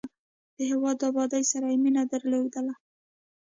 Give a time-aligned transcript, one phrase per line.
[0.55, 2.67] د هېواد د ابادۍ سره یې مینه درلودل.